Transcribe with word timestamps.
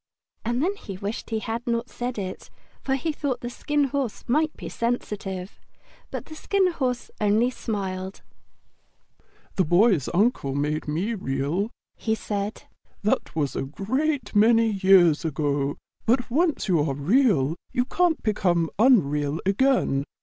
And 0.43 0.63
then 0.63 0.77
he 0.77 0.97
wished 0.97 1.29
he 1.29 1.37
had 1.37 1.67
not 1.67 1.87
said 1.87 2.17
it, 2.17 2.49
for 2.81 2.95
he 2.95 3.11
thought 3.11 3.41
the 3.41 3.51
Skin 3.51 3.83
Horse 3.83 4.23
might 4.27 4.57
be 4.57 4.67
sensitive. 4.67 5.59
But 6.09 6.25
the 6.25 6.33
Skin 6.33 6.71
Horse 6.71 7.11
only 7.21 7.51
smiled. 7.51 8.21
The 8.21 8.21
Skin 8.25 8.29
Horse 8.31 9.21
Tells 9.21 9.33
His 9.35 9.53
Story 9.53 9.53
"The 9.55 9.69
Boy's 9.69 10.09
Uncle 10.25 10.55
made 10.55 10.87
me 10.87 11.13
Real," 11.13 11.69
he 11.97 12.15
said. 12.15 12.63
"That 13.03 13.35
was 13.35 13.55
a 13.55 13.61
great 13.61 14.35
many 14.35 14.71
years 14.71 15.23
ago; 15.23 15.77
but 16.07 16.31
once 16.31 16.67
you 16.67 16.79
are 16.79 16.95
Real 16.95 17.55
you 17.71 17.85
can't 17.85 18.23
become 18.23 18.71
unreal 18.79 19.39
again. 19.45 20.05